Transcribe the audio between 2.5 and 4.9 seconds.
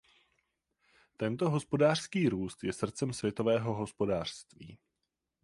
je srdcem světového hospodářství.